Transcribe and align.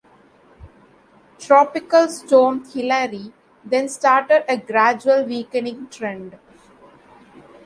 Tropical 1.37 2.07
Storm 2.09 2.65
Hilary 2.67 3.31
then 3.63 3.87
started 3.87 4.43
a 4.51 4.57
gradual 4.57 5.25
weakening 5.25 5.89
trend. 5.91 6.39